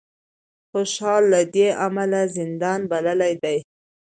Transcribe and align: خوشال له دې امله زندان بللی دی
خوشال 0.69 1.23
له 1.33 1.41
دې 1.55 1.67
امله 1.87 2.21
زندان 2.37 2.79
بللی 2.91 3.33
دی 3.43 3.57